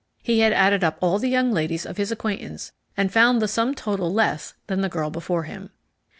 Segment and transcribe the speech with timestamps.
[0.23, 3.75] He had added up all the young ladies of his acquaintance, and found the sum
[3.75, 5.69] total less than the girl before him.